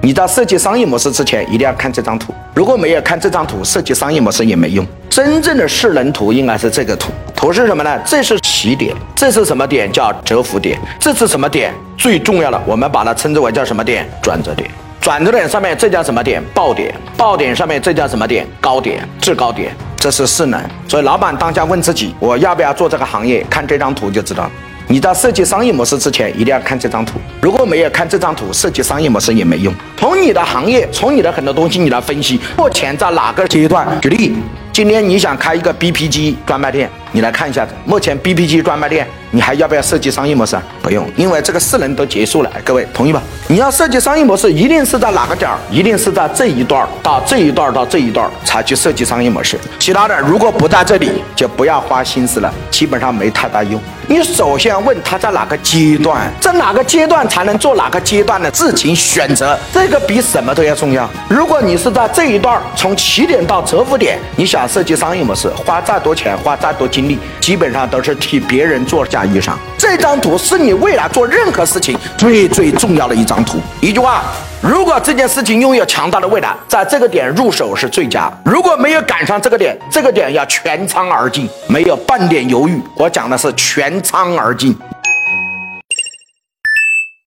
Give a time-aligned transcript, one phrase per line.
[0.00, 2.32] 你在设计商业模式之前，一定要看这张图。
[2.54, 4.86] 如果没有看这张图，设计商业模式也没用。
[5.10, 7.10] 真正的势能图应该是这个图。
[7.34, 7.98] 图是什么呢？
[8.06, 9.90] 这是起点，这是什么点？
[9.90, 10.78] 叫折伏点。
[11.00, 11.74] 这是什么点？
[11.96, 14.08] 最重要的，我们把它称之为叫什么点？
[14.22, 14.70] 转折点。
[15.00, 16.40] 转折点上面这叫什么点？
[16.54, 16.94] 爆点。
[17.16, 18.46] 爆点上面这叫什么点？
[18.60, 19.74] 高点，制高点。
[19.96, 20.62] 这是势能。
[20.86, 23.44] 所以老板当下问自己，我要不要做这个行业？
[23.50, 24.48] 看这张图就知道。
[24.90, 27.18] 你在设计商业模式之前，一定要看这张图。
[27.42, 29.74] 如果没有看这张图，设计商业模式也没用。
[29.98, 33.86] 从你的行业，从你的很多东西，你来分析目前在哪个阶段。
[34.00, 34.34] 举例，
[34.78, 39.04] 今天你想开一个 BP 机专卖店，你来看一下子，目前 BP 机专卖店。
[39.30, 40.56] 你还要不要设计商业模式？
[40.80, 42.50] 不用，因为这个势能都结束了。
[42.64, 43.22] 各位同意吧？
[43.46, 45.58] 你要设计商业模式，一定是在哪个点儿？
[45.70, 49.58] 一定是在这一段到这一段到这一段才去设计商业模式。
[49.78, 53.78] 其他的如果不在这里，就不要花心思了，基本上没太大用。
[54.06, 61.06] 你首先问他在哪个阶段，在哪个阶段才能做哪个阶段的自行选择，这个比什么都要重要。
[61.28, 68.98] 如果你是在这一段从起点到折服点，你想设计商业模式，花再多钱，花再多精力，基本上都是替别人做。
[69.08, 73.58] 嫁衣裳，这张图是你未来做任何事情最最重要的一张图。
[73.80, 74.22] 一句话，
[74.60, 78.30] 如果这件事情拥有强大的未来，在这个点入手是最佳。
[78.44, 82.78] 如果没有赶上这个点，这个点要全仓而进，没有半点犹豫。
[82.96, 84.76] 我讲的是全仓而进。